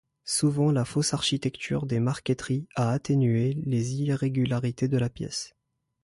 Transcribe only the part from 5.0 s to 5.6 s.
pièce.